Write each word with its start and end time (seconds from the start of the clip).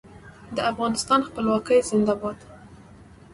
د 0.55 0.57
افغانستان 0.71 1.19
خپلواکي 1.27 1.79
زنده 1.89 2.15
باد. 2.21 2.37